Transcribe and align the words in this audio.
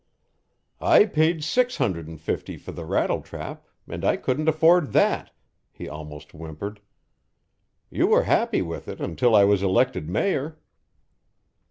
"I 0.79 1.05
paid 1.05 1.43
six 1.43 1.77
hundred 1.77 2.07
and 2.07 2.19
fifty 2.19 2.57
for 2.57 2.71
the 2.71 2.85
rattletrap, 2.85 3.67
and 3.87 4.03
I 4.03 4.17
couldn't 4.17 4.47
afford 4.49 4.93
that," 4.93 5.29
he 5.71 5.87
almost 5.87 6.31
whimpered. 6.33 6.81
"You 7.91 8.07
were 8.07 8.23
happy 8.23 8.63
with 8.63 8.87
it 8.87 8.99
until 8.99 9.35
I 9.35 9.43
was 9.43 9.61
elected 9.61 10.09
mayor." 10.09 10.57